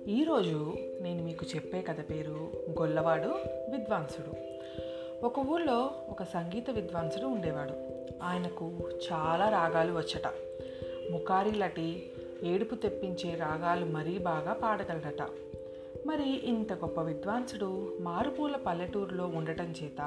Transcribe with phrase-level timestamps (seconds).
[0.07, 3.35] ఈరోజు నేను మీకు చెప్పే కథ పేరు గొల్లవాడు
[3.71, 4.35] విద్వాంసుడు.
[5.25, 7.73] ఒక ఊళ్ళో ఒక సంగీత విద్వాంసుడు ఉండేవాడు.
[8.23, 8.71] ఆయనకు
[9.11, 10.33] చాలా రాగాలు వచ్చట.
[11.11, 12.11] ముఖారిలటి
[12.43, 15.27] ఏడుపు తెప్పించే రాగాలు మరీ బాగా పాడగలడట.
[16.05, 20.01] మరి ఇంత గొప్ప విద్వాంసుడు మారుపూల పల్లెటూరులో ఉండటం చేత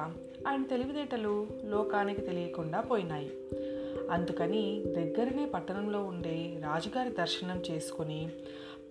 [0.48, 3.32] ఆయన తెలివితేటలు లోకానికి తెలియకుండా పోయినాయి.
[4.10, 8.30] అందుకని దగ్గరనే పట్టణంలో ఉండే రాజుగారి దర్శనం చేసుకుని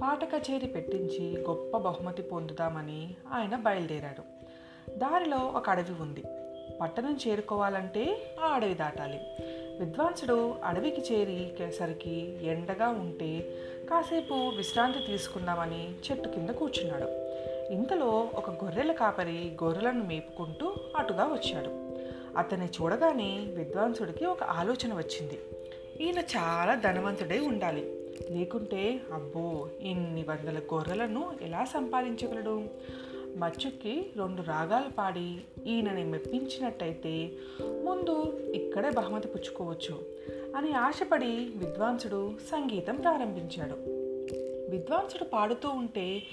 [0.02, 4.24] పాట కచేరీ పెట్టించి గొప్ప బహుమతి పొందుదామని ఆయన బయలుదేరాడు.
[5.00, 6.24] దారిలో ఒక అడవి ఉంది.
[6.82, 9.20] పట్టణం చేరుకోవాలంటే ఆ అడవి దాటాలి.
[9.80, 13.58] విద్వాంసుడు అడవికి చేరిసరికి ఎండగా ఉంటే
[13.90, 17.28] కాసేపు విశ్రాంతి తీసుకుందామని చెట్టు కింద కూర్చున్నాడు.
[17.74, 21.98] ఇంతలో ఒక గొర్రెల కాపరి గొర్రెలను మేపుకుంటూ అటుగా వచ్చాడు.
[22.38, 25.40] అతన్ని చూడగానే విద్వాంసుడికి ఒక ఆలోచన వచ్చింది.
[26.04, 27.94] ఈయన చాలా ధనవంతుడై ఉండాలి.
[28.32, 32.64] లేకుంటే అబ్బో ఇన్ని వందల గొర్రెలను ఎలా సంపాదించగలడు?
[33.36, 40.06] మచ్చుక్కి రెండు రాగాలు పాడి ఈయనని మెప్పించినట్టయితే ముందు ఇక్కడే బహుమతి పుచ్చుకోవచ్చు
[40.56, 43.76] అని ఆశపడి విద్వాంసుడు సంగీతం ప్రారంభించాడు.
[44.72, 46.24] విద్వాంసుడు పాడుతూ ఉంటే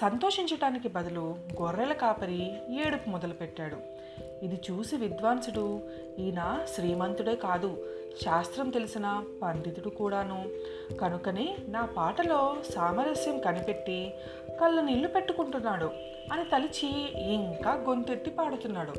[0.00, 2.52] సంతోషించటానికి బదులు గొర్రెల కాపరి
[2.86, 3.76] ఏడుపు మొదలుపెట్టాడు.
[4.44, 5.80] ఇది చూసి విద్వాంసుడు
[6.18, 7.86] ఈయన శ్రీమంతుడే కాదు
[8.22, 10.48] శాస్త్రం తెలిసిన పండితుడు కూడాను.
[11.00, 14.14] కనుకనే నా పాటలో సామరస్యం కనిపెట్టి
[14.60, 15.90] కళ్ళ నీళ్ళు పెట్టుకుంటున్నాడు
[16.32, 18.92] అని తలిచి ఇంకా గొంతెత్తి పాడుతున్నాడు.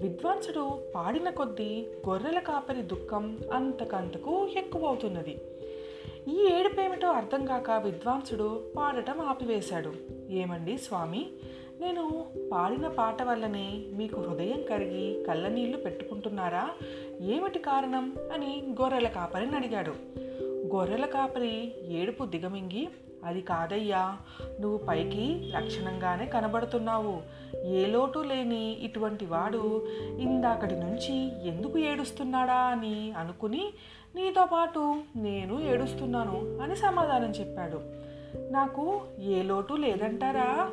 [0.00, 5.40] విద్వాంసుడు పాడిన కొద్దీ గొర్రెల కాపరి దుఃఖం అంతకంతకు ఎక్కువవుతున్నది.
[6.28, 9.92] ఈ ఏడుపేమిటో అర్థం కాక విద్వాంసుడు పాడటం ఆపివేశాడు.
[10.30, 11.30] ఏమండి స్వామి?
[11.82, 16.70] నేను పాడిన పాట వల్లనే మీకు హృదయం కరిగి కళ్ళనీళ్ళు పెట్టుకుంటున్నారా?
[17.20, 18.16] ఏమిటి కారణం?
[18.34, 19.94] అని గొర్రెల కాపరిని అడిగాడు.
[20.74, 22.88] గొర్రెల కాపరి ఏడుపు దిగమింగి
[23.24, 24.16] అది కాదయ్యా
[24.60, 27.22] నువ్వు పైకి లక్షణంగానే కనబడుతున్నావు.
[27.64, 29.86] ఏ లోటు లేని ఇటువంటి వాడు
[30.18, 33.72] ఇందాకటి నుంచి ఎందుకు ఏడుస్తున్నాడా అని అనుకుని
[34.14, 38.11] నీతో పాటు నేను ఏడుస్తున్నాను అని సమాధానం చెప్పాడు.
[38.36, 40.70] నాకు ఏ లోటు లేదంటారా?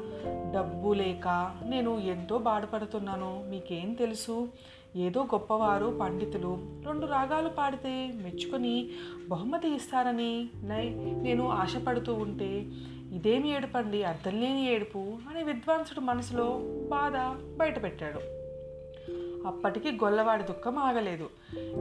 [0.55, 3.43] డబ్బు లేక నేను ఎంతో బాధపడుతున్నాను.
[3.49, 4.47] మీకేం తెలుసు?
[4.95, 8.89] ఏదో గొప్పవారు పండితులు రెండు రాగాలు పాడితే మెచ్చుకొని
[9.29, 10.89] బహుమతి ఇస్తారని నై
[11.21, 12.67] నేను ఆశపడుతూ ఉంటే
[13.13, 14.03] ఇదేమి ఏడుపండి?
[14.03, 16.59] అర్థం లేని ఏడుపు అని విద్వాంసుడు మనసులో
[16.89, 17.15] బాధ
[17.57, 18.38] బయటపెట్టాడు.
[19.47, 21.29] అప్పటికి గొల్లవాడి దుఃఖం ఆగలేదు.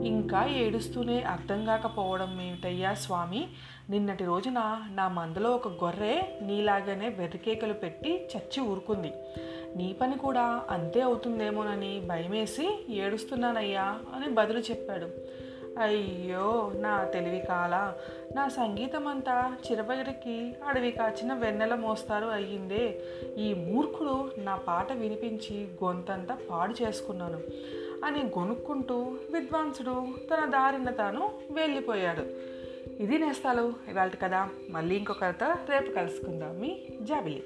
[0.03, 3.47] ఇంకా ఏడుస్తూనే అర్థం కాకపోవడం ఏమిటయ్యా స్వామి?
[3.89, 9.13] నిన్నటి రోజున నా మందులో ఒక గొర్రె నీలాగానే వెర్రికేకలు పెట్టి చచ్చి ఊరుకుంది.
[9.75, 15.09] నీ పని కూడా అంతే అవుతుందేమోనని భయమేసి ఏడుస్తున్నానయ్యా అని బదులు చెప్పాడు.
[15.77, 17.93] అయ్యో నా తెలివి కాల.
[18.35, 23.01] నా సంగీతం అంతా చిరబగిరికి అడవి కాచిన వెన్నెల మోస్తారు అయ్యిందే.
[23.37, 27.39] ఈ మూర్ఖుడు నా పాట వినిపించి గొంతంతా పాడు చేసుకున్నాను
[28.05, 28.95] అని గొనుక్కుంటూ
[29.33, 32.23] విద్వాంసుడు తన దారిన తాను వెళ్ళిపోయాడు.
[33.01, 36.59] ఇది నేస్తాలు ఇవాళ కదా మళ్ళీ ఇంకొకరితో రేపు కలుసుకుందాం.
[36.59, 37.43] మీ జాబిలి.